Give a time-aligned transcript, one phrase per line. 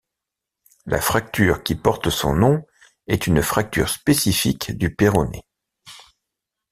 [0.87, 2.65] La fracture qui porte son nom
[3.05, 5.45] est une fracture spécifique du péroné.